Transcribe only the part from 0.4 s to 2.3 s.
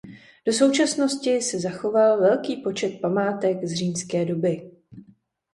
Do současnosti se zachoval